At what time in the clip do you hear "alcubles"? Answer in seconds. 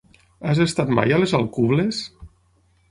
1.41-2.03